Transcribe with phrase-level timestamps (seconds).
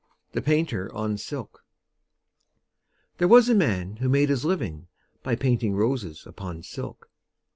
[0.31, 1.63] The Painter on Silk
[3.19, 4.87] There was a man Who made his living
[5.21, 7.07] By painting roses Upon silk.